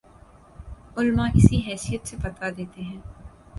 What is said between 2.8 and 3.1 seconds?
ہیں